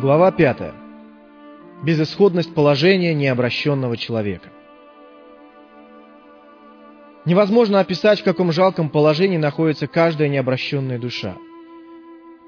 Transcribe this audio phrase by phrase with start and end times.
[0.00, 0.58] Глава 5.
[1.82, 4.48] Безысходность положения необращенного человека.
[7.24, 11.34] Невозможно описать, в каком жалком положении находится каждая необращенная душа.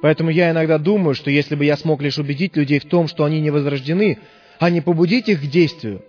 [0.01, 3.25] Поэтому я иногда думаю, что если бы я смог лишь убедить людей в том, что
[3.25, 4.21] они не возрождены,
[4.61, 6.05] а не побудить их к действию,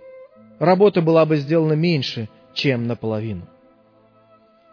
[0.60, 3.48] работа была бы сделана меньше, чем наполовину.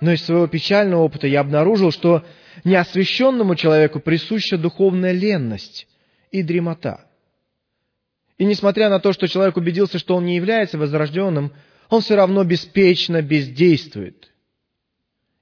[0.02, 2.24] Но из своего печального опыта я обнаружил, что
[2.64, 5.86] неосвященному человеку присуща духовная ленность–
[6.30, 7.08] и дремота.
[8.38, 11.52] И несмотря на то, что человек убедился, что он не является возрожденным,
[11.90, 14.32] он все равно беспечно бездействует.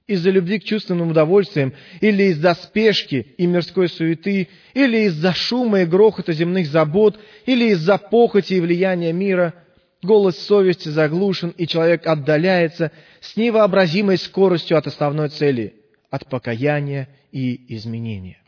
[0.07, 5.85] Из-за любви к чувственным удовольствиям, или из-за спешки и мирской суеты, или из-за шума и
[5.85, 9.53] грохота земных забот, или из-за похоти и влияния мира,
[10.01, 15.75] голос совести заглушен, и человек отдаляется с невообразимой скоростью от основной цели,
[16.09, 18.41] от покаяния и изменения.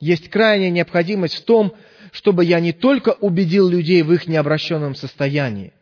[0.00, 1.74] Есть крайняя необходимость в том,
[2.12, 5.72] чтобы я не только убедил людей в их необращенном состоянии,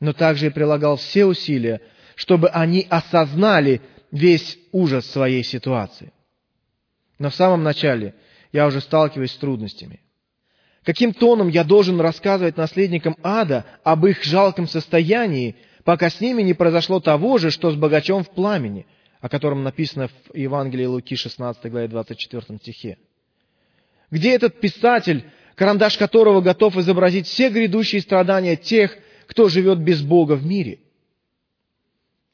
[0.00, 1.80] но также и прилагал все усилия,
[2.16, 6.12] чтобы они осознали весь ужас своей ситуации.
[7.18, 8.14] Но в самом начале
[8.52, 10.00] я уже сталкиваюсь с трудностями.
[10.84, 16.54] Каким тоном я должен рассказывать наследникам ада об их жалком состоянии, пока с ними не
[16.54, 18.86] произошло того же, что с богачом в пламени,
[19.20, 22.98] о котором написано в Евангелии Луки 16 главе 24 стихе?
[24.12, 25.24] Где этот писатель,
[25.56, 28.94] карандаш которого готов изобразить все грядущие страдания тех,
[29.26, 30.80] кто живет без Бога в мире?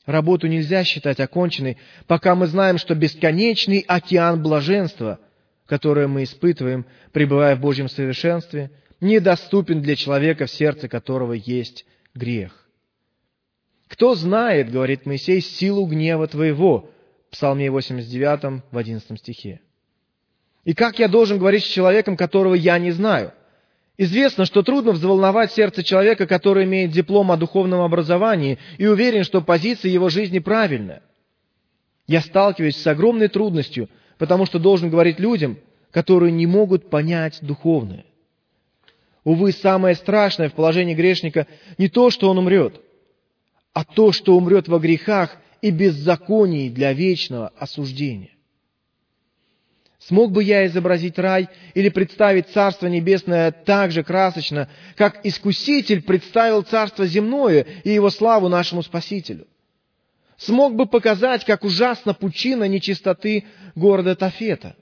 [0.05, 5.21] Работу нельзя считать оконченной, пока мы знаем, что бесконечный океан блаженства,
[5.67, 12.69] которое мы испытываем, пребывая в Божьем совершенстве, недоступен для человека, в сердце которого есть грех.
[13.87, 16.91] «Кто знает,— говорит Моисей,— силу гнева твоего?»
[17.28, 19.61] в Псалме 89 в 11 стихе.
[20.69, 23.33] И как я должен говорить с человеком, которого я не знаю?
[23.97, 29.41] Известно, что трудно взволновать сердце человека, который имеет диплом о духовном образовании и уверен, что
[29.41, 31.03] позиция его жизни правильная.
[32.06, 35.56] Я сталкиваюсь с огромной трудностью, потому что должен говорить людям,
[35.91, 38.05] которые не могут понять духовное.
[39.25, 41.47] Увы, самое страшное в положении грешника
[41.79, 42.79] не то, что он умрет,
[43.73, 48.33] а то, что умрет во грехах и беззаконии для вечного осуждения.
[49.98, 56.62] Смог бы я изобразить рай или представить Царство Небесное так же красочно, как Искуситель представил
[56.62, 59.47] Царство Земное и его славу нашему Спасителю?
[60.37, 63.44] Смог бы показать, как ужасна пучина нечистоты
[63.75, 64.76] города Тафета?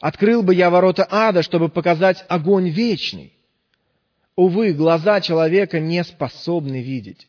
[0.00, 3.32] Открыл бы я ворота ада, чтобы показать огонь вечный?
[4.36, 7.28] Увы, глаза человека не способны видеть.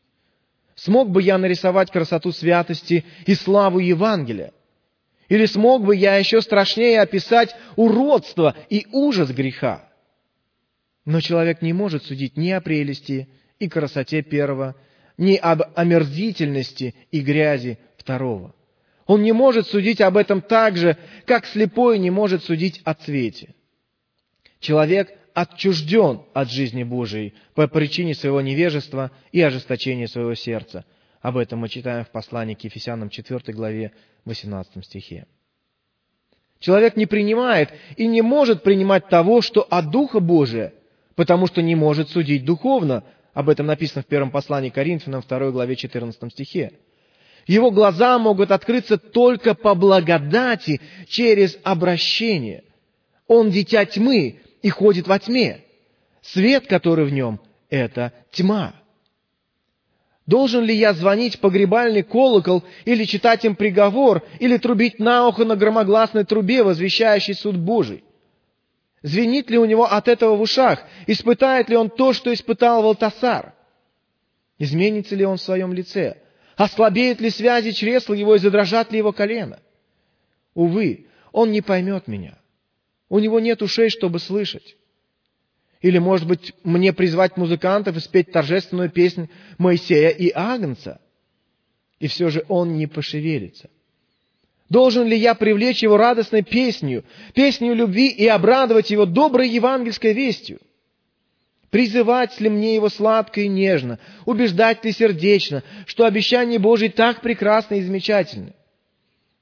[0.76, 4.54] Смог бы я нарисовать красоту святости и славу Евангелия?
[5.30, 9.90] Или смог бы я еще страшнее описать уродство и ужас греха?
[11.06, 13.30] Но человек не может судить ни о прелести
[13.60, 14.76] и красоте первого,
[15.18, 18.56] ни об омерзительности и грязи второго.
[19.06, 23.54] Он не может судить об этом так же, как слепой не может судить о цвете.
[24.60, 30.86] Человек отчужден от жизни Божией по причине своего невежества и ожесточения своего сердца.
[31.24, 33.94] Об этом мы читаем в послании к Ефесянам 4 главе
[34.26, 35.26] 18 стихе.
[36.60, 40.74] Человек не принимает и не может принимать того, что от Духа Божия,
[41.16, 43.06] потому что не может судить духовно.
[43.34, 46.74] Об этом написано в первом послании Коринфянам, 2 главе 14 стихе.
[47.48, 52.66] Его глаза могут открыться только по благодати через обращение.
[53.28, 55.62] Он дитя тьмы и ходит во тьме.
[56.22, 57.40] Свет, который в нем,
[57.70, 58.83] это тьма.
[60.26, 65.56] Должен ли я звонить погребальный колокол или читать им приговор, или трубить на ухо на
[65.56, 68.04] громогласной трубе, возвещающей суд Божий?
[69.02, 70.82] Звенит ли у него от этого в ушах?
[71.08, 73.54] Испытает ли он то, что испытал Валтасар?
[74.58, 76.22] Изменится ли он в своем лице?
[76.56, 79.60] Ослабеют ли связи чресла его и задрожат ли его колено?
[80.54, 82.38] Увы, он не поймет меня.
[83.10, 84.78] У него нет ушей, чтобы слышать.
[85.84, 91.02] Или, может быть, мне призвать музыкантов и спеть торжественную песнь Моисея и Агнца?
[92.00, 93.70] И все же он не пошевелится.
[94.70, 97.04] Должен ли я привлечь его радостной песнью,
[97.34, 100.60] песнью любви и обрадовать его доброй евангельской вестью?
[101.70, 107.76] Призывать ли мне его сладко и нежно, убеждать ли сердечно, что обещание Божие так прекрасно
[107.76, 108.54] и замечательно?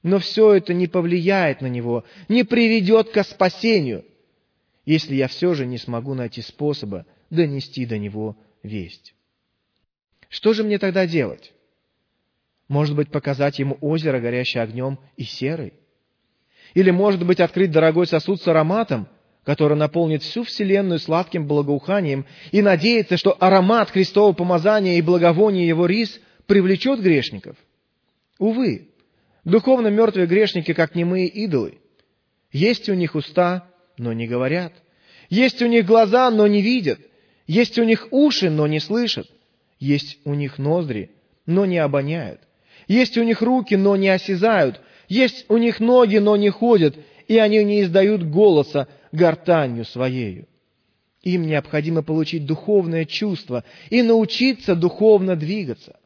[0.02, 4.04] Но все это не повлияет на него, не приведет к спасению–
[4.84, 9.14] если я все же не смогу найти способа донести до него весть.
[10.28, 11.52] Что же мне тогда делать?
[12.68, 15.74] Может быть, показать ему озеро, горящее огнем и серой?
[16.74, 19.08] Или, может быть, открыть дорогой сосуд с ароматом,
[19.44, 25.86] который наполнит всю вселенную сладким благоуханием и надеется, что аромат Христового помазания и благовоние его
[25.86, 27.56] рис привлечет грешников.
[28.38, 28.88] Увы,
[29.44, 31.78] духовно мертвые грешники, как немые идолы.
[32.52, 33.68] Есть у них уста,
[33.98, 34.72] но не говорят.
[35.28, 37.00] Есть у них глаза, но не видят.
[37.46, 39.28] Есть у них уши, но не слышат.
[39.78, 41.10] Есть у них ноздри,
[41.46, 42.40] но не обоняют.
[42.88, 44.80] Есть у них руки, но не осязают.
[45.08, 46.96] Есть у них ноги, но не ходят.
[47.28, 50.46] И они не издают голоса гортанью своею.
[51.22, 55.98] Им необходимо получить духовное чувство и научиться духовно двигаться.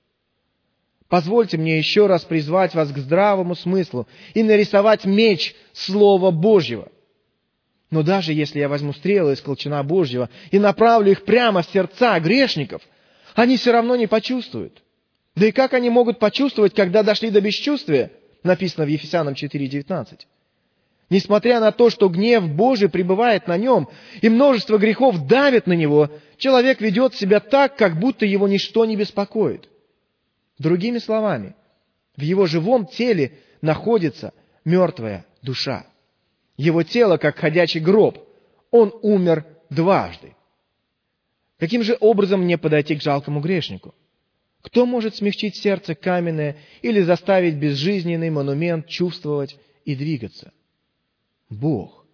[1.08, 6.90] Позвольте мне еще раз призвать вас к здравому смыслу и нарисовать меч Слова Божьего.
[7.90, 12.18] Но даже если я возьму стрелы из колчана Божьего и направлю их прямо в сердца
[12.18, 12.82] грешников,
[13.34, 14.82] они все равно не почувствуют.
[15.36, 18.10] Да и как они могут почувствовать, когда дошли до бесчувствия?
[18.42, 20.20] Написано в Ефесянам 4.19.
[21.08, 23.88] Несмотря на то, что гнев Божий пребывает на нем,
[24.20, 28.96] и множество грехов давит на него, человек ведет себя так, как будто его ничто не
[28.96, 29.68] беспокоит.
[30.58, 31.54] Другими словами,
[32.16, 34.32] в его живом теле находится
[34.64, 35.86] мертвая душа.
[36.56, 38.18] Его тело, как ходячий гроб,
[38.70, 40.34] он умер дважды.
[41.58, 43.94] Каким же образом мне подойти к жалкому грешнику?
[44.62, 50.52] Кто может смягчить сердце каменное или заставить безжизненный монумент чувствовать и двигаться?
[51.48, 52.04] Бог,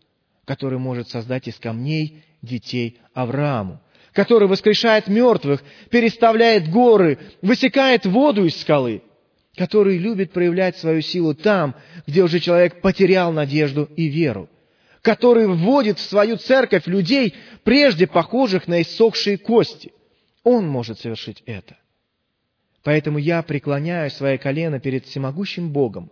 [0.45, 3.81] который может создать из камней детей Аврааму,
[4.13, 9.03] который воскрешает мертвых, переставляет горы, высекает воду из скалы,
[9.57, 11.75] который любит проявлять свою силу там,
[12.07, 14.49] где уже человек потерял надежду и веру,
[15.03, 19.93] который вводит в свою церковь людей, прежде похожих на иссохшие кости.
[20.43, 21.77] Он может совершить это.
[22.83, 26.11] Поэтому я преклоняю свои колено перед всемогущим Богом,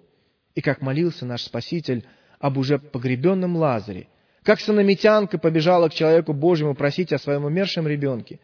[0.54, 2.04] и как молился наш Спаситель
[2.38, 4.08] об уже погребенном Лазаре,
[4.42, 8.38] как санамитянка побежала к человеку Божьему просить о своем умершем ребенке,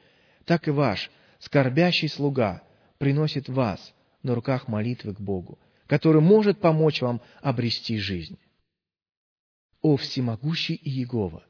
[0.44, 2.62] так и ваш скорбящий слуга
[2.98, 3.94] приносит вас
[4.26, 8.38] на руках молитвы к Богу, который может помочь вам обрести жизнь.
[9.80, 11.42] О всемогущий Иегова!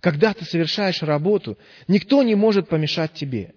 [0.00, 1.58] Когда ты совершаешь работу,
[1.88, 3.54] никто не может помешать тебе.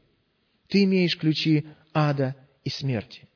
[0.69, 3.27] Ты имеешь ключи ада и смерти.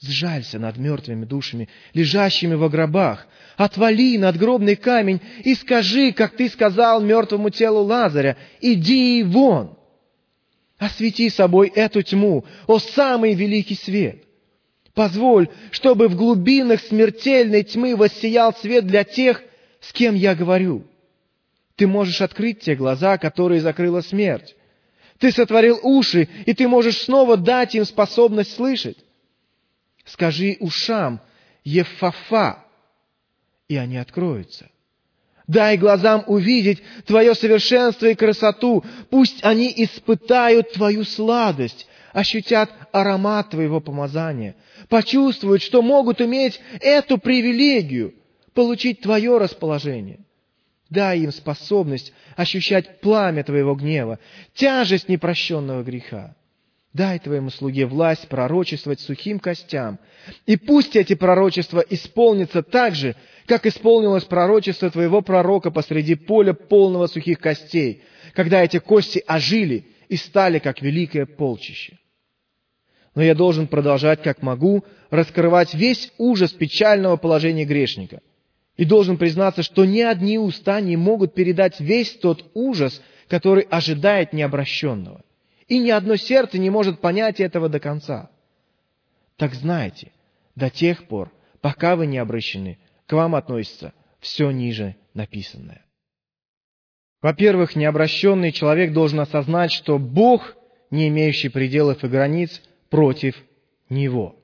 [0.00, 3.26] Сжалься над мертвыми душами, лежащими во гробах.
[3.56, 9.76] Отвали надгробный камень и скажи, как ты сказал мертвому телу Лазаря, иди вон.
[10.78, 14.27] Освети собой эту тьму, о самый великий свет.
[14.98, 19.40] Позволь, чтобы в глубинах смертельной тьмы воссиял свет для тех,
[19.78, 20.88] с кем я говорю.
[21.76, 24.56] Ты можешь открыть те глаза, которые закрыла смерть.
[25.20, 28.98] Ты сотворил уши, и ты можешь снова дать им способность слышать.
[30.04, 31.20] Скажи ушам
[31.62, 32.64] Ефафа,
[33.68, 34.68] и они откроются.
[35.46, 38.84] Дай глазам увидеть Твое совершенство и красоту.
[39.10, 44.56] Пусть они испытают Твою сладость, ощутят аромат Твоего помазания,
[44.88, 48.14] почувствуют, что могут иметь эту привилегию,
[48.54, 50.20] получить Твое расположение.
[50.90, 54.18] Дай им способность ощущать пламя Твоего гнева,
[54.54, 56.34] тяжесть непрощенного греха.
[56.94, 59.98] Дай твоему слуге власть пророчествовать сухим костям.
[60.46, 63.14] И пусть эти пророчества исполнятся так же,
[63.46, 68.02] как исполнилось пророчество твоего пророка посреди поля полного сухих костей,
[68.34, 71.98] когда эти кости ожили и стали как великое полчище.
[73.14, 78.20] Но я должен продолжать, как могу, раскрывать весь ужас печального положения грешника.
[78.76, 84.32] И должен признаться, что ни одни уста не могут передать весь тот ужас, который ожидает
[84.32, 85.22] необращенного
[85.68, 88.30] и ни одно сердце не может понять этого до конца.
[89.36, 90.10] Так знайте,
[90.56, 95.84] до тех пор, пока вы не обращены, к вам относится все ниже написанное.
[97.20, 100.56] Во-первых, необращенный человек должен осознать, что Бог,
[100.90, 103.36] не имеющий пределов и границ, против
[103.88, 104.36] него.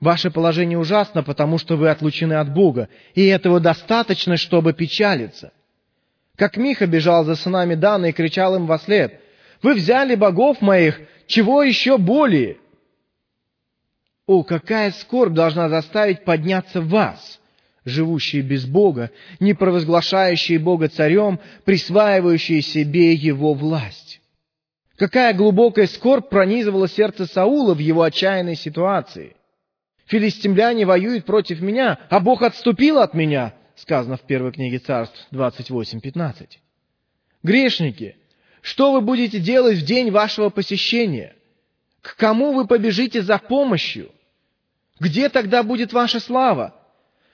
[0.00, 5.52] Ваше положение ужасно, потому что вы отлучены от Бога, и этого достаточно, чтобы печалиться.
[6.36, 9.20] Как Миха бежал за сынами Дана и кричал им во след,
[9.62, 12.56] вы взяли богов моих, чего еще более?
[14.26, 17.40] О, какая скорбь должна заставить подняться вас,
[17.84, 24.21] живущие без Бога, не провозглашающие Бога царем, присваивающие себе Его власть.
[25.02, 29.34] Какая глубокая скорбь пронизывала сердце Саула в его отчаянной ситуации.
[30.06, 36.50] «Филистимляне воюют против меня, а Бог отступил от меня», сказано в первой книге царств 28.15.
[37.42, 38.16] Грешники,
[38.60, 41.34] что вы будете делать в день вашего посещения?
[42.00, 44.08] К кому вы побежите за помощью?
[45.00, 46.76] Где тогда будет ваша слава?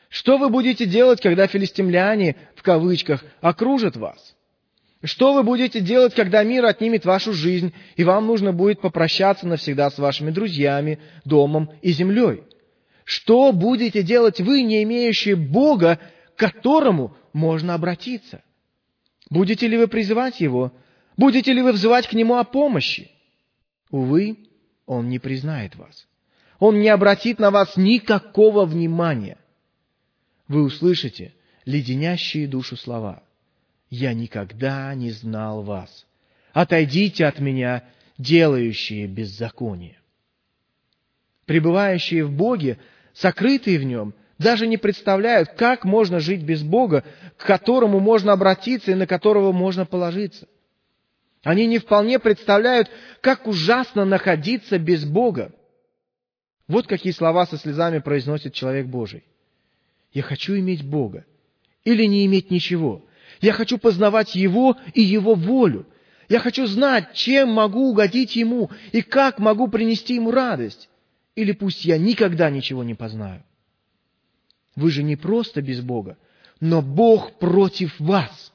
[0.08, 4.38] Что вы будете делать, когда филистимляне в кавычках, окружат вас?
[5.05, 9.90] Что вы будете делать, когда мир отнимет вашу жизнь, и вам нужно будет попрощаться навсегда
[9.90, 12.43] с вашими друзьями, домом и землей?
[13.05, 16.00] Что будете делать вы, не имеющие Бога,
[16.35, 18.43] к которому можно обратиться?
[19.31, 20.73] Будете ли вы призывать Его?
[21.17, 23.11] Будете ли вы взывать к Нему о помощи?
[23.90, 24.37] Увы,
[24.85, 26.09] Он не признает вас.
[26.59, 29.38] Он не обратит на вас никакого внимания.
[30.49, 33.23] Вы услышите леденящие душу слова–
[33.90, 36.07] я никогда не знал вас.
[36.52, 37.85] Отойдите от меня,
[38.18, 39.99] делающие беззаконие.
[41.47, 42.78] Пребывающие в Боге,
[43.14, 47.04] сокрытые в Нем, даже не представляют, как можно жить без Бога,
[47.37, 50.47] к которому можно обратиться и на которого можно положиться.
[51.42, 52.90] Они не вполне представляют,
[53.21, 55.52] как ужасно находиться без Бога.
[56.66, 59.25] Вот какие слова со слезами произносит человек Божий.
[60.12, 61.25] «Я хочу иметь Бога
[61.85, 63.04] или не иметь ничего.
[63.40, 65.87] Я хочу познавать Его и Его волю.
[66.28, 70.88] Я хочу знать, чем могу угодить Ему и как могу принести Ему радость.
[71.35, 73.42] Или пусть я никогда ничего не познаю.
[74.76, 76.18] Вы же не просто без Бога,
[76.61, 78.52] но Бог против вас.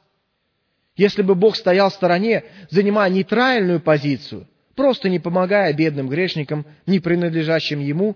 [0.95, 6.99] Если бы Бог стоял в стороне, занимая нейтральную позицию, просто не помогая бедным грешникам, не
[6.99, 8.15] принадлежащим Ему,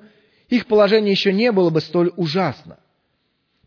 [0.49, 2.77] их положение еще не было бы столь ужасно.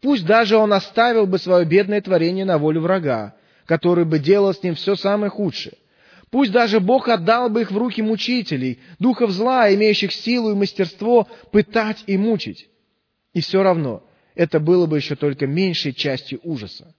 [0.00, 3.34] Пусть даже он оставил бы свое бедное творение на волю врага,
[3.66, 5.74] который бы делал с ним все самое худшее.
[6.30, 11.28] Пусть даже Бог отдал бы их в руки мучителей, духов зла, имеющих силу и мастерство
[11.50, 12.68] пытать и мучить.
[13.34, 14.02] И все равно
[14.34, 16.94] это было бы еще только меньшей частью ужаса.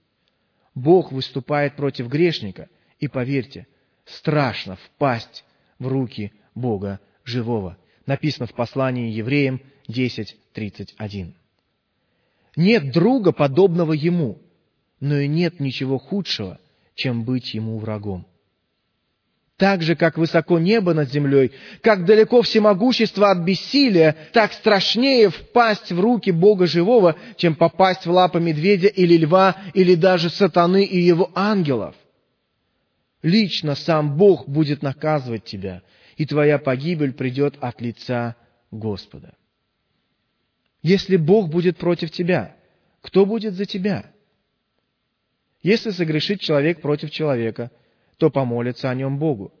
[0.74, 2.68] Бог выступает против грешника,
[2.98, 3.66] и поверьте,
[4.04, 5.44] страшно впасть
[5.78, 7.78] в руки Бога живого.
[8.06, 11.32] Написано в послании евреям 10.31.
[12.56, 14.38] Нет друга, подобного ему,
[15.00, 16.58] но и нет ничего худшего,
[16.94, 18.26] чем быть ему врагом.
[19.56, 25.92] Так же, как высоко небо над землей, как далеко всемогущество от бессилия, так страшнее впасть
[25.92, 31.00] в руки Бога живого, чем попасть в лапы медведя или льва, или даже сатаны и
[31.00, 31.94] его ангелов.
[33.22, 35.82] Лично сам Бог будет наказывать тебя,
[36.16, 38.34] и твоя погибель придет от лица
[38.72, 39.34] Господа.
[40.82, 42.56] Если Бог будет против тебя,
[43.00, 44.06] кто будет за тебя?
[45.62, 47.70] Если согрешит человек против человека,
[48.18, 49.52] то помолится о нем Богу.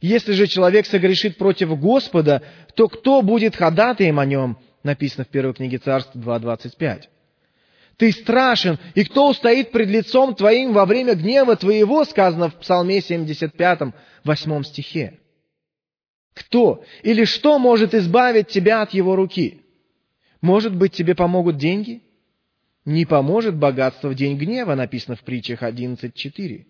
[0.00, 2.42] Если же человек согрешит против Господа,
[2.74, 4.58] то кто будет ходатаем о нем?
[4.82, 7.02] Написано в первой книге Царств 2.25.
[7.98, 13.00] Ты страшен, и кто устоит пред лицом твоим во время гнева твоего, сказано в Псалме
[13.00, 13.80] 75,
[14.24, 15.18] 8 стихе.
[16.34, 19.61] Кто или что может избавить тебя от его руки?
[20.42, 22.02] Может быть, тебе помогут деньги?
[22.84, 26.66] Не поможет богатство в день гнева, написано в притчах 11.4.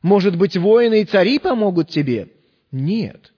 [0.00, 2.28] Может быть, воины и цари помогут тебе?
[2.72, 3.32] Нет.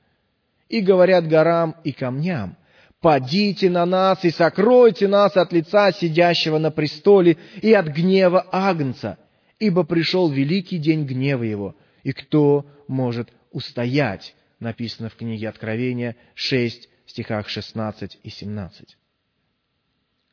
[0.68, 2.56] И говорят горам и камням,
[3.00, 9.18] «Падите на нас и сокройте нас от лица сидящего на престоле и от гнева Агнца,
[9.58, 16.88] ибо пришел великий день гнева его, и кто может устоять?» Написано в книге Откровения 6,
[17.06, 18.96] стихах 16 и 17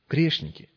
[0.09, 0.69] грешники.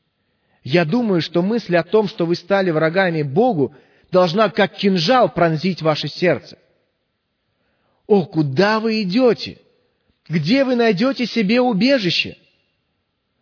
[0.62, 3.74] Я думаю, что мысль о том, что вы стали врагами Богу,
[4.12, 6.58] должна как кинжал пронзить ваше сердце.
[8.06, 9.58] О, куда вы идете?
[10.28, 12.36] Где вы найдете себе убежище?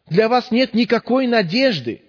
[0.08, 2.02] Для вас нет никакой надежды.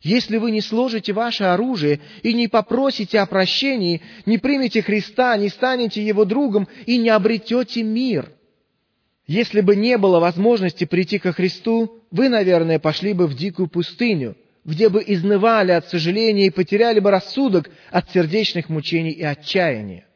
[0.00, 5.48] Если вы не сложите ваше оружие и не попросите о прощении, не примете Христа, не
[5.48, 8.32] станете Его другом и не обретете мир–
[9.28, 14.38] если бы не было возможности прийти ко Христу, вы, наверное, пошли бы в дикую пустыню,
[14.64, 20.06] где бы изнывали от сожаления и потеряли бы рассудок от сердечных мучений и отчаяния.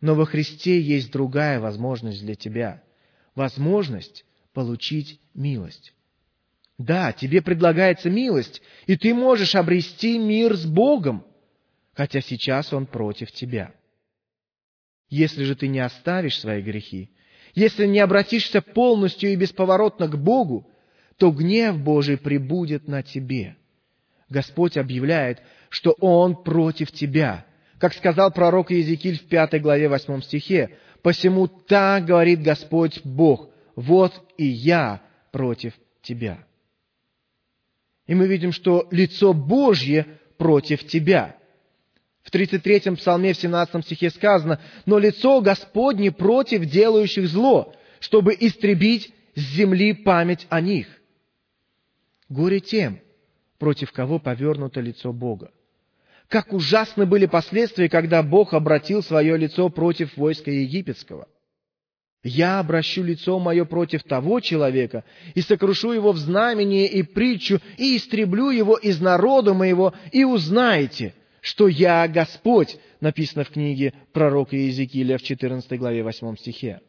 [0.00, 2.84] Но во Христе есть другая возможность для тебя.
[3.34, 5.92] Возможность получить милость.
[6.78, 11.26] Да, тебе предлагается милость, и ты можешь обрести мир с Богом,
[11.94, 13.74] хотя сейчас Он против тебя.
[15.08, 17.10] Если же ты не оставишь свои грехи,
[17.54, 20.68] если не обратишься полностью и бесповоротно к Богу,
[21.18, 23.56] то гнев Божий прибудет на тебе.
[24.28, 27.44] Господь объявляет, что Он против тебя.
[27.78, 34.12] Как сказал пророк Иезекииль в пятой главе восьмом стихе, «Посему так говорит Господь Бог, вот
[34.38, 36.38] и я против тебя».
[38.06, 40.06] И мы видим, что лицо Божье
[40.38, 41.36] против тебя–
[42.22, 49.12] в 33-м псалме в 17 стихе сказано, «Но лицо Господне против делающих зло, чтобы истребить
[49.34, 50.86] с земли память о них».
[52.28, 53.00] Горе тем,
[53.58, 55.50] против кого повернуто лицо Бога.
[56.28, 61.28] Как ужасны были последствия, когда Бог обратил свое лицо против войска египетского.
[62.24, 67.96] Я обращу лицо мое против того человека и сокрушу его в знамение и притчу, и
[67.96, 75.18] истреблю его из народа моего, и узнаете, что я Господь, написано в книге пророка Иезекииля
[75.18, 76.80] в 14 главе 8 стихе.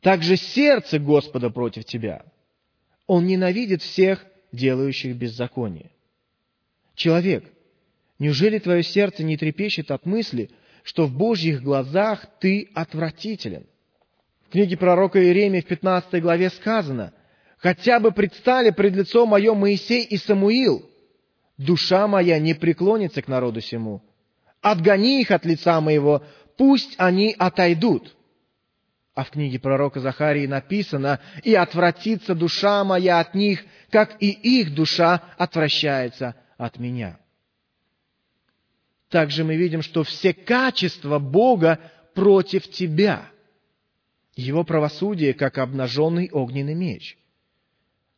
[0.00, 2.24] Также сердце Господа против тебя.
[3.06, 5.92] Он ненавидит всех, делающих беззаконие.
[6.96, 7.44] Человек,
[8.18, 10.50] неужели твое сердце не трепещет от мысли,
[10.82, 13.66] что в Божьих глазах ты отвратителен?
[14.48, 17.12] В книге пророка Иеремии в 15 главе сказано,
[17.58, 20.88] «Хотя бы предстали пред лицом мое Моисей и Самуил,
[21.58, 24.02] душа моя не преклонится к народу сему.
[24.62, 26.22] Отгони их от лица моего,
[26.56, 28.14] пусть они отойдут».
[29.14, 34.74] А в книге пророка Захарии написано, «И отвратится душа моя от них, как и их
[34.74, 37.18] душа отвращается от меня».
[39.08, 41.80] Также мы видим, что все качества Бога
[42.14, 43.30] против тебя.
[44.36, 47.18] Его правосудие, как обнаженный огненный меч.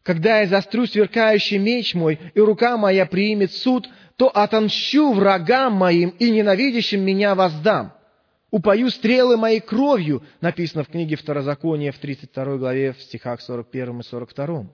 [0.02, 6.10] Когда я застрю сверкающий меч мой, и рука моя примет суд, то отомщу врагам моим
[6.18, 7.92] и ненавидящим меня воздам
[8.50, 14.02] упою стрелы моей кровью, написано в книге Второзакония в 32 главе в стихах 41 и
[14.02, 14.66] 42.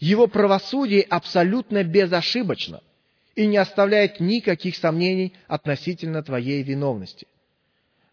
[0.00, 2.80] Его правосудие абсолютно безошибочно
[3.34, 7.26] и не оставляет никаких сомнений относительно твоей виновности.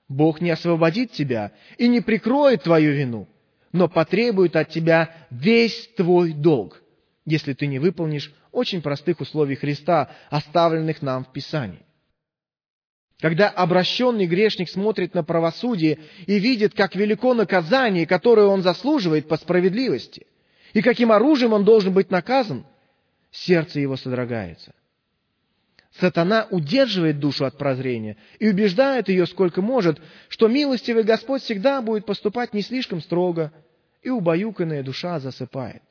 [0.08, 3.27] Бог не освободит тебя и не прикроет твою вину,
[3.75, 6.82] но потребует от тебя весь твой долг,
[7.25, 11.86] если ты не выполнишь очень простых условий Христа, оставленных нам в Писании.
[13.20, 19.36] Когда обращенный грешник смотрит на правосудие и видит, как велико наказание, которое он заслуживает по
[19.36, 20.26] справедливости,
[20.71, 22.65] и каким оружием он должен быть наказан,
[23.30, 24.73] сердце его содрогается.
[25.99, 32.06] Сатана удерживает душу от прозрения и убеждает ее сколько может, что милостивый Господь всегда будет
[32.06, 33.54] поступать не слишком строго,
[34.06, 35.82] и убаюканная душа засыпает.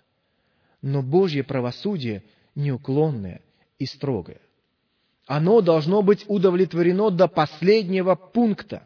[0.80, 2.22] Но Божье правосудие
[2.54, 3.40] неуклонное
[3.78, 4.40] и строгое.
[5.26, 8.84] Оно должно быть удовлетворено до последнего пункта.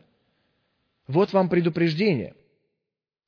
[1.07, 2.35] Вот вам предупреждение.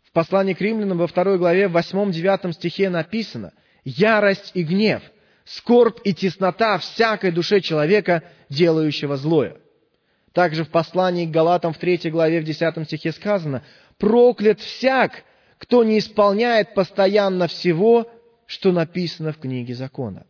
[0.02, 3.52] В послании к римлянам во второй главе, в восьмом-девятом стихе написано
[3.84, 5.02] «Ярость и гнев,
[5.44, 9.58] скорбь и теснота всякой душе человека, делающего злое».
[10.32, 13.64] Также в послании к Галатам в третьей главе, в десятом стихе сказано
[13.98, 15.24] «Проклят всяк,
[15.60, 18.10] кто не исполняет постоянно всего,
[18.46, 20.26] что написано в книге закона».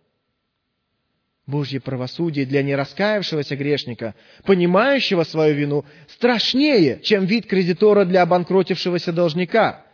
[1.47, 4.15] Божье правосудие для нераскаявшегося грешника,
[4.45, 9.85] понимающего свою вину, страшнее, чем вид кредитора для обанкротившегося должника.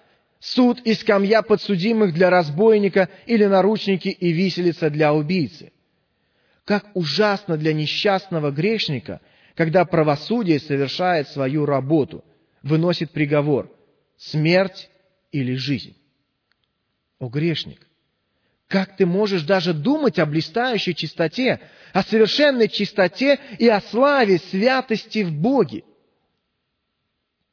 [0.40, 5.72] Суд и скамья подсудимых для разбойника или наручники и виселица для убийцы.
[6.64, 9.20] Как ужасно для несчастного грешника,
[9.54, 12.24] когда правосудие совершает свою работу,
[12.62, 13.70] выносит приговор–
[14.16, 14.90] смерть
[15.32, 15.96] или жизнь.
[17.18, 17.86] О грешник!
[18.68, 21.60] Как ты можешь даже думать о блистающей чистоте,
[21.92, 25.84] о совершенной чистоте и о славе святости в Боге?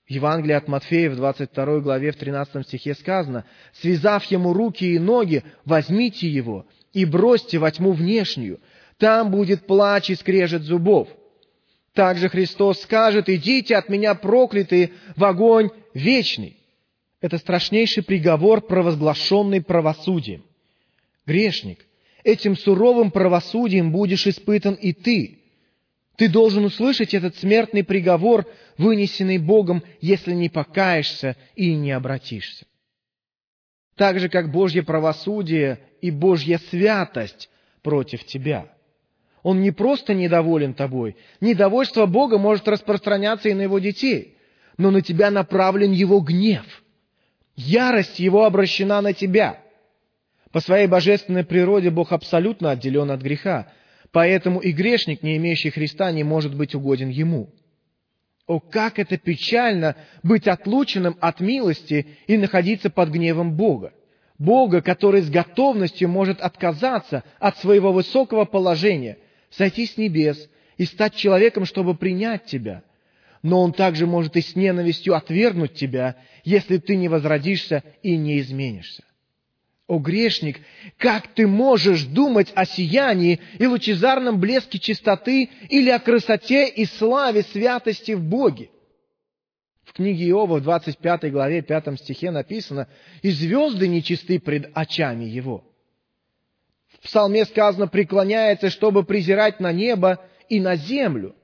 [0.05, 4.99] В Евангелии от Матфея в 22 главе в 13 стихе сказано, «Связав ему руки и
[4.99, 8.59] ноги, возьмите его и бросьте во тьму внешнюю,
[8.97, 11.07] там будет плач и скрежет зубов».
[11.93, 16.62] Также Христос скажет, «Идите от меня, проклятые, в огонь вечный».
[17.23, 20.43] Это страшнейший приговор, провозглашенный правосудием.
[21.25, 21.85] Грешник,
[22.25, 25.39] этим суровым правосудием будешь испытан и ты.
[26.17, 28.45] Ты должен услышать этот смертный приговор,
[28.77, 32.65] вынесенный Богом, если не покаешься и не обратишься.
[33.95, 37.49] Так же, как Божье правосудие и Божья святость
[37.83, 38.67] против тебя.
[39.43, 41.15] Он не просто недоволен тобой.
[41.39, 44.35] Недовольство Бога может распространяться и на его детей.
[44.77, 46.82] Но на тебя направлен его гнев.
[47.55, 49.59] Ярость его обращена на тебя–
[50.53, 53.73] по своей божественной природе Бог абсолютно отделен от греха,
[54.11, 57.49] поэтому и грешник, не имеющий Христа, не может быть угоден Ему.
[58.45, 63.93] О, как это печально быть отлученным от милости и находиться под гневом Бога.
[64.37, 69.17] Бога, который с готовностью может отказаться от своего высокого положения,
[69.49, 72.83] сойти с небес и стать человеком, чтобы принять тебя.
[73.43, 78.39] Но Он также может и с ненавистью отвергнуть тебя, если ты не возродишься и не
[78.39, 79.03] изменишься.
[79.85, 80.61] О грешник,
[80.97, 87.43] как ты можешь думать о сиянии и лучезарном блеске чистоты или о красоте и славе
[87.43, 88.69] святости в Боге?
[89.83, 92.87] В книге Иова в 25 главе 5 стихе написано
[93.21, 95.65] «И звезды нечисты пред очами его».
[96.87, 101.35] В псалме сказано «преклоняется, чтобы презирать на небо и на землю».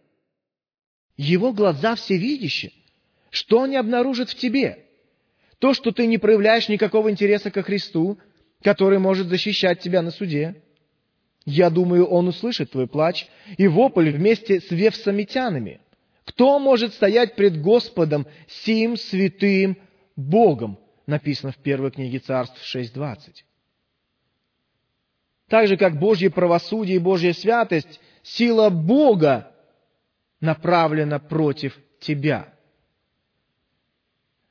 [1.19, 2.71] Его глаза всевидящие.
[3.29, 4.85] Что они обнаружат в тебе?
[5.59, 8.17] То, что ты не проявляешь никакого интереса ко Христу,
[8.63, 10.63] который может защищать тебя на суде.
[11.45, 13.27] Я думаю, Он услышит твой плач
[13.57, 15.81] и вопль вместе с вевсамитянами.
[16.23, 19.77] Кто может стоять пред Господом, сим святым
[20.15, 20.79] Богом?
[21.05, 23.43] Написано в первой книге Царств 6.20.
[25.49, 29.51] Так же, как Божье правосудие и Божья святость, сила Бога
[30.41, 32.53] направлена против тебя.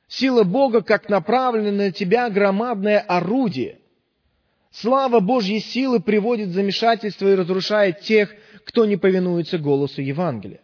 [0.07, 3.79] Сила Бога, как направленное на тебя громадное орудие.
[4.71, 8.33] Слава Божьей силы приводит замешательство и разрушает тех,
[8.65, 10.61] кто не повинуется голосу Евангелия.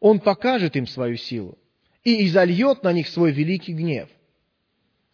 [0.00, 1.58] Он покажет им свою силу
[2.04, 4.08] и изольет на них свой великий гнев.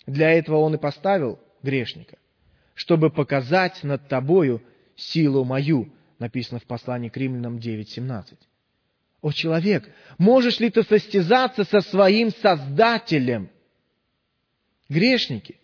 [0.07, 2.19] Для этого он и поставил грешника,
[2.75, 4.63] чтобы показать над тобою
[4.97, 8.37] силу мою, написано в послании к римлянам 9.17.
[9.21, 13.51] О, человек, можешь ли ты состязаться со своим Создателем?
[14.89, 15.57] Грешники,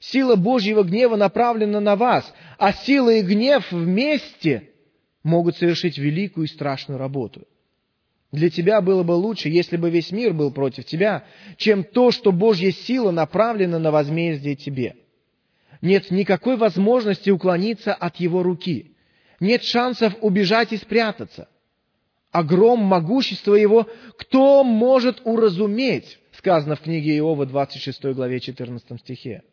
[0.00, 4.70] сила Божьего гнева направлена на вас, а сила и гнев вместе
[5.22, 7.46] могут совершить великую и страшную работу.
[8.32, 11.26] Для тебя было бы лучше, если бы весь мир был против тебя,
[11.58, 14.96] чем то, что Божья сила направлена на возмездие тебе.
[15.82, 18.96] Нет никакой возможности уклониться от его руки.
[19.38, 21.48] Нет шансов убежать и спрятаться
[22.32, 23.86] огром могущества Его,
[24.18, 29.44] кто может уразуметь, сказано в книге Иова, 26 главе 14 стихе.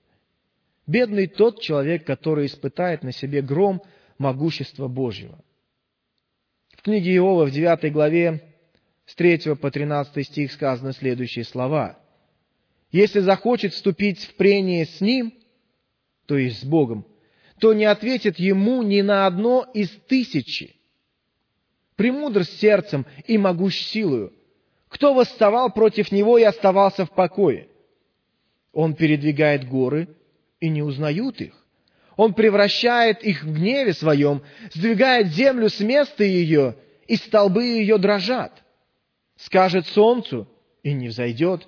[0.87, 3.83] Бедный тот человек, который испытает на себе гром
[4.17, 5.37] могущества Божьего.
[6.75, 8.41] В книге Иова в 9 главе
[9.05, 11.99] с 3 по 13 стих сказаны следующие слова.
[12.91, 15.33] «Если захочет вступить в прение с Ним,
[16.25, 17.05] то есть с Богом,
[17.59, 20.78] то не ответит Ему ни на одно из тысячи,
[21.99, 24.31] премудр сердцем и могущ силою.
[24.87, 27.67] Кто восставал против него и оставался в покое?
[28.71, 30.07] Он передвигает горы,
[30.61, 31.53] и не узнают их.
[32.15, 38.53] Он превращает их в гневе своем, сдвигает землю с места ее, и столбы ее дрожат.
[39.35, 40.47] Скажет солнцу,
[40.83, 41.67] и не взойдет,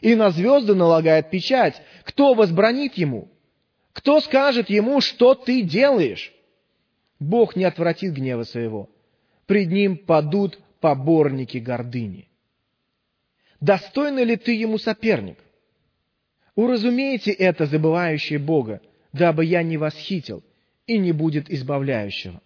[0.00, 1.82] и на звезды налагает печать.
[2.04, 3.28] Кто возбранит ему?
[3.92, 6.32] Кто скажет ему, что ты делаешь?
[7.18, 8.88] Бог не отвратит гнева своего,
[9.52, 12.26] пред ним падут поборники гордыни.
[13.60, 15.36] Достойный ли ты ему соперник?
[16.54, 18.80] Уразумейте это, забывающее Бога,
[19.12, 20.42] дабы я не восхитил,
[20.86, 22.40] и не будет избавляющего.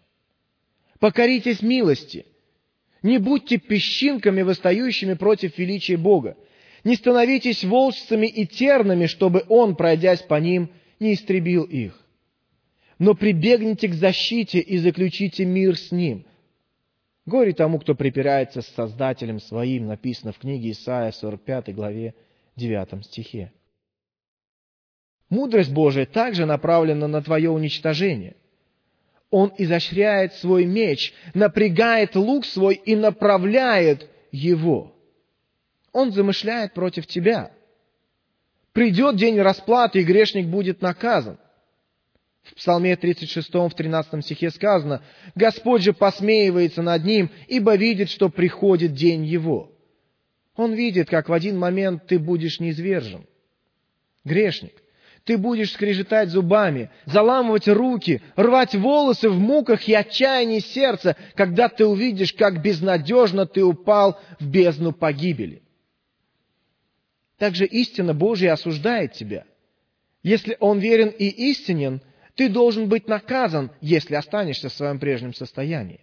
[0.98, 2.26] Покоритесь милости,
[3.04, 6.36] не будьте песчинками, восстающими против величия Бога,
[6.82, 12.04] не становитесь волчцами и тернами, чтобы Он, пройдясь по ним, не истребил их.
[12.98, 16.26] Но прибегните к защите и заключите мир с Ним–
[17.26, 22.14] Горе тому, кто припирается с Создателем своим, написано в книге Исаия 45 главе
[22.54, 23.52] 9 стихе.
[25.28, 28.36] Мудрость Божия также направлена на твое уничтожение.
[29.30, 34.94] Он изощряет свой меч, напрягает лук свой и направляет его.
[35.92, 37.50] Он замышляет против тебя.
[38.72, 41.38] Придет день расплаты, и грешник будет наказан.
[42.46, 45.02] В Псалме 36, в 13 стихе сказано,
[45.34, 49.72] «Господь же посмеивается над ним, ибо видит, что приходит день его».
[50.54, 53.26] Он видит, как в один момент ты будешь низвержен.
[54.24, 54.72] Грешник,
[55.24, 61.84] ты будешь скрежетать зубами, заламывать руки, рвать волосы в муках и отчаянии сердца, когда ты
[61.84, 65.62] увидишь, как безнадежно ты упал в бездну погибели.
[67.38, 69.44] Также истина Божья осуждает тебя.
[70.22, 72.00] Если он верен и истинен–
[72.36, 76.00] ты должен быть наказан, если останешься в своем прежнем состоянии.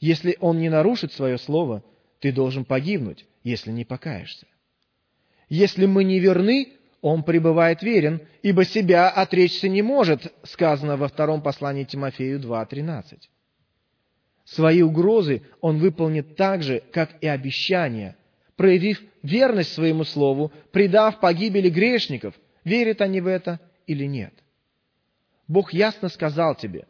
[0.00, 1.82] Если он не нарушит свое слово,
[2.20, 4.46] ты должен погибнуть, если не покаешься.
[5.48, 11.40] Если мы не верны, он пребывает верен, ибо себя отречься не может, сказано во втором
[11.40, 13.20] послании Тимофею 2.13.
[14.44, 18.16] Свои угрозы он выполнит так же, как и обещания,
[18.56, 24.34] проявив верность своему слову, предав погибели грешников, верят они в это или нет.
[25.48, 26.86] Бог ясно сказал тебе,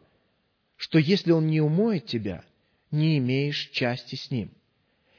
[0.75, 2.43] что если Он не умоет тебя,
[2.91, 4.51] не имеешь части с Ним.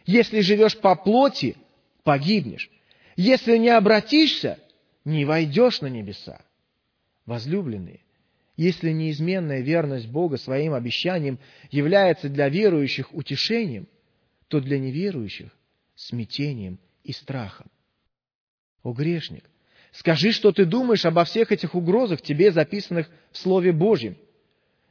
[0.06, 1.56] Если живешь по плоти,
[2.02, 2.70] погибнешь.
[3.16, 4.58] Если не обратишься,
[5.04, 6.40] не войдешь на небеса.
[7.26, 8.00] Возлюбленные,
[8.56, 11.38] если неизменная верность Бога своим обещаниям
[11.70, 13.86] является для верующих утешением,
[14.48, 15.50] то для неверующих–
[15.94, 17.70] смятением и страхом.
[18.82, 19.44] О грешник,
[19.92, 24.16] Скажи, что ты думаешь обо всех этих угрозах, тебе записанных в Слове Божьем.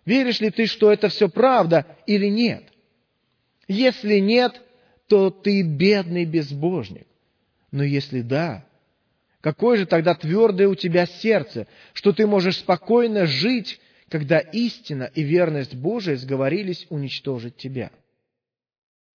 [0.05, 2.63] Веришь ли ты, что это все правда или нет?
[3.67, 4.61] Если нет,
[5.07, 7.07] то ты бедный безбожник.
[7.71, 8.65] Но если да,
[9.41, 13.79] какое же тогда твердое у тебя сердце, что ты можешь спокойно жить,
[14.09, 17.91] когда истина и верность Божия сговорились уничтожить тебя?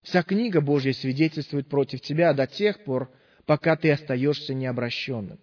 [0.02, 3.10] Вся книга Божья свидетельствует против тебя до тех пор,
[3.46, 5.38] пока ты остаешься необращенным.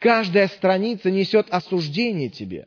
[0.00, 2.66] Каждая страница несет осуждение тебе.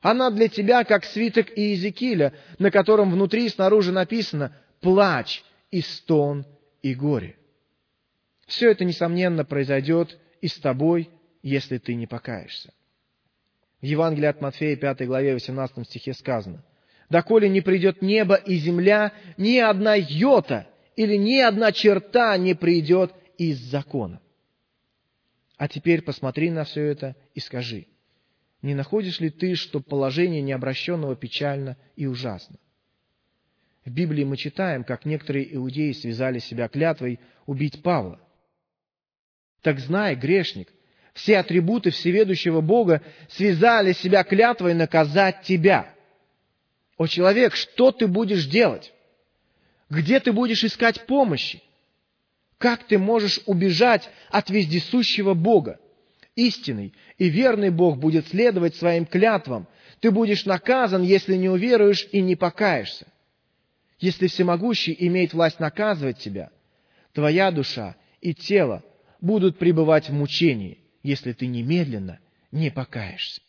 [0.00, 6.46] Она для тебя как свиток Иезекииля, на котором внутри и снаружи написано «плач и стон
[6.82, 7.34] и горе».
[8.46, 11.10] Все это, несомненно, произойдет и с тобой,
[11.42, 12.72] если ты не покаешься.
[13.82, 16.64] В Евангелии от Матфея, 5 главе, 18 стихе сказано,
[17.10, 23.12] «Доколе не придет небо и земля, ни одна йота или ни одна черта не придет
[23.36, 24.20] из закона».
[25.58, 27.88] А теперь посмотри на все это и скажи,
[28.62, 32.58] не находишь ли ты, что положение необращенного печально и ужасно?
[33.84, 38.20] В Библии мы читаем, как некоторые иудеи связали себя клятвой убить Павла.
[39.62, 40.72] Так знай, грешник,
[41.12, 45.92] все атрибуты всеведущего Бога связали себя клятвой наказать тебя.
[46.96, 48.92] О, человек, что ты будешь делать?
[49.90, 51.62] Где ты будешь искать помощи?
[52.58, 55.78] Как ты можешь убежать от вездесущего Бога?
[56.34, 59.66] Истинный и верный Бог будет следовать своим клятвам.
[60.00, 63.06] Ты будешь наказан, если не уверуешь и не покаешься.
[64.00, 66.50] Если всемогущий имеет власть наказывать тебя,
[67.12, 68.84] твоя душа и тело
[69.20, 72.20] будут пребывать в мучении, если ты немедленно
[72.52, 73.40] не покаешься.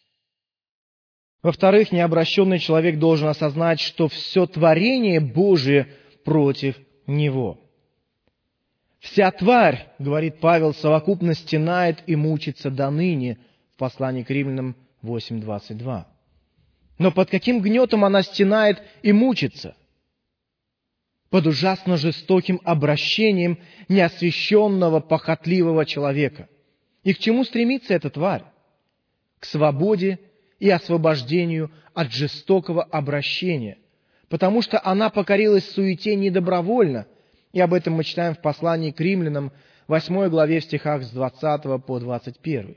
[1.41, 5.87] Во-вторых, необращенный человек должен осознать, что все творение Божие
[6.25, 6.75] против
[7.07, 7.68] него.
[8.99, 13.37] Вся тварь, говорит Павел, совокупно стенает и мучится до ныне
[13.73, 16.03] в послании к римлянам 8.22.
[16.97, 19.75] Но под каким гнетом она стенает и мучится?
[21.29, 26.49] Под ужасно жестоким обращением неосвященного, похотливого человека.
[27.03, 28.43] И к чему стремится эта тварь?
[29.39, 30.19] К свободе
[30.59, 33.77] и освобождению от жестокого обращения,
[34.27, 37.07] потому что она покорилась суете недобровольно–
[37.51, 39.51] и об этом мы читаем в послании к римлянам,
[39.87, 42.75] 8 главе в стихах с 20 по 21.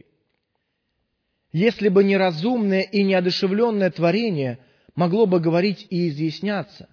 [1.53, 4.59] Если бы неразумное и неодушевленное творение
[4.95, 6.89] могло бы говорить и изъясняться,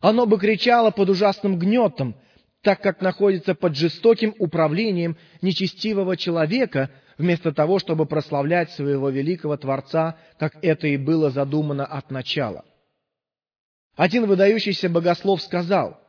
[0.00, 2.14] оно бы кричало под ужасным гнетом,
[2.62, 10.16] так как находится под жестоким управлением нечестивого человека, вместо того, чтобы прославлять своего великого Творца,
[10.38, 12.64] как это и было задумано от начала.
[13.96, 16.00] Один выдающийся богослов сказал–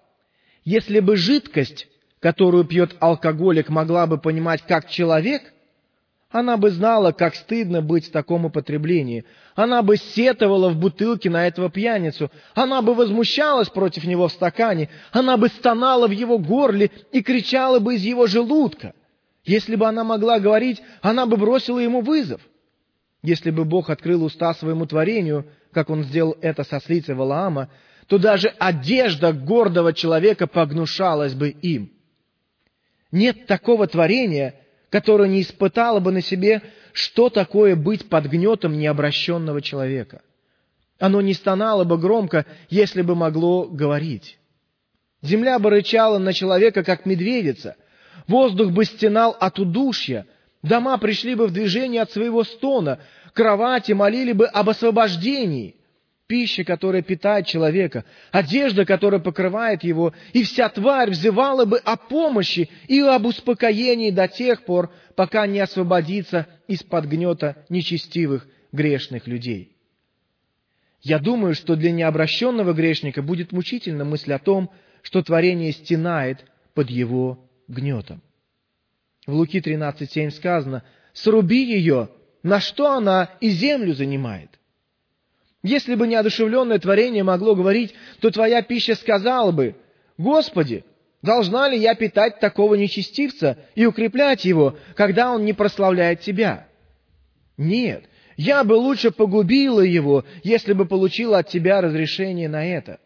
[0.64, 1.88] если бы жидкость,
[2.20, 5.42] которую пьет алкоголик, могла бы понимать как человек,
[6.32, 9.26] она бы знала, как стыдно быть в таком употреблении.
[9.56, 12.32] Она бы сетовала в бутылке на этого пьяницу.
[12.54, 14.90] Она бы возмущалась против него в стакане.
[15.12, 18.94] Она бы стонала в его горле и кричала бы из его желудка.
[19.44, 22.42] Если бы она могла говорить, она бы бросила ему вызов.
[23.24, 27.70] Если бы Бог открыл уста своему творению, как он сделал это со слицей Валаама,
[28.10, 31.92] то даже одежда гордого человека погнушалась бы им.
[33.12, 34.56] Нет такого творения,
[34.90, 40.24] которое не испытало бы на себе, что такое быть под гнетом необращенного человека.
[40.98, 44.40] Оно не стонало бы громко, если бы могло говорить.
[45.22, 47.76] Земля бы рычала на человека, как медведица.
[48.28, 50.26] Воздух бы стенал от удушья.
[50.64, 53.00] Дома пришли бы в движение от своего стона.
[53.34, 55.79] Кровати молили бы об освобождении
[56.30, 62.70] пища, которая питает человека, одежда, которая покрывает его, и вся тварь взывала бы о помощи
[62.88, 69.76] и об успокоении до тех пор, пока не освободится из-под гнета нечестивых грешных людей.
[71.02, 74.70] Я думаю, что для необращенного грешника будет мучительна мысль о том,
[75.02, 78.22] что творение стенает под его гнетом.
[79.26, 82.10] В Луки 13.7 сказано, «Сруби ее,
[82.44, 84.59] на что она и землю занимает».
[85.62, 89.76] Если бы неодушевленное творение могло говорить, то твоя пища сказала бы,
[90.18, 90.86] «Господи,
[91.22, 96.68] должна ли я питать такого нечестивца и укреплять его, когда он не прославляет Тебя?»
[97.58, 98.06] Нет,
[98.38, 103.02] я бы лучше погубила его, если бы получила от Тебя разрешение на это.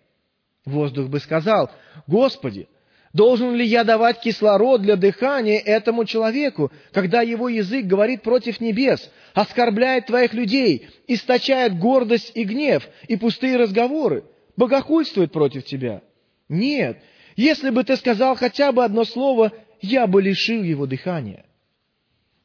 [0.64, 1.72] Воздух бы сказал,
[2.06, 2.68] «Господи,
[3.14, 9.12] Должен ли я давать кислород для дыхания этому человеку, когда его язык говорит против небес,
[9.34, 14.24] оскорбляет твоих людей, источает гордость и гнев и пустые разговоры,
[14.58, 16.02] богохульствует против тебя?
[16.50, 16.98] Нет,
[17.36, 21.46] если бы ты сказал хотя бы одно слово, я бы лишил его дыхания.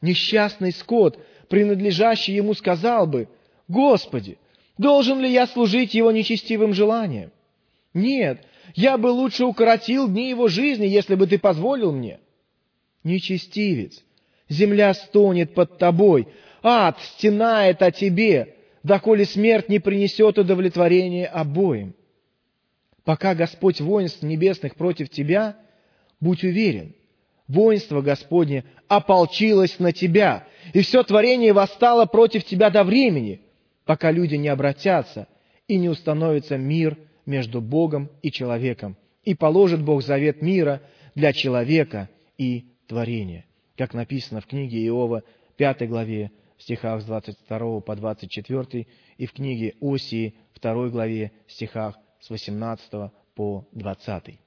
[0.02, 3.28] Несчастный скот, принадлежащий ему, сказал бы,
[3.68, 4.38] «Господи,
[4.78, 7.32] Должен ли я служить его нечестивым желаниям?
[7.92, 12.20] Нет, я бы лучше укоротил дни его жизни, если бы ты позволил мне.
[13.04, 14.02] Нечестивец,
[14.48, 16.28] земля стонет под тобой,
[16.62, 21.94] ад стенает о тебе, доколе смерть не принесет удовлетворения обоим.
[23.04, 25.56] Пока Господь воинств небесных против тебя,
[26.20, 26.94] будь уверен,
[27.46, 33.40] воинство Господне ополчилось на тебя, и все творение восстало против тебя до времени,
[33.86, 35.26] пока люди не обратятся
[35.66, 40.80] и не установится мир между Богом и человеком, и положит Бог завет мира
[41.14, 43.44] для человека и творения,
[43.76, 45.22] как написано в книге Иова,
[45.58, 48.86] 5 главе, стихах с 22 по 24,
[49.18, 54.38] и в книге Осии, 2 главе, стихах с 18 по 20.